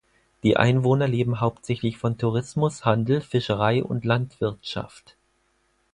Die 0.41 0.57
Einwohner 0.57 1.07
leben 1.07 1.41
hauptsächlich 1.41 1.99
von 1.99 2.17
Tourismus, 2.17 2.85
Handel, 2.85 3.21
Fischerei 3.21 3.83
und 3.83 4.03
Landwirtschaft. 4.03 5.15